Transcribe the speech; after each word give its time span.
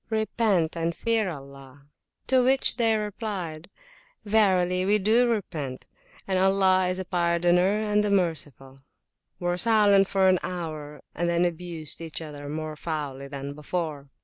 repent 0.09 0.75
and 0.75 0.95
fear 0.95 1.29
Allah! 1.29 1.85
They 2.25 2.95
replied, 2.97 3.69
Verily 4.25 4.83
we 4.83 4.97
do 4.97 5.29
repent, 5.29 5.85
and 6.27 6.39
Allah 6.39 6.87
is 6.87 6.97
a 6.97 7.05
Pardoner 7.05 7.83
and 7.83 8.03
the 8.03 8.09
Merciful!were 8.09 9.57
silent 9.57 10.07
for 10.07 10.27
an 10.27 10.39
hour, 10.41 11.01
and 11.13 11.29
then 11.29 11.45
abused 11.45 12.01
each 12.01 12.19
other 12.19 12.49
more 12.49 12.75
foully 12.75 13.27
than 13.27 13.53
before. 13.53 14.09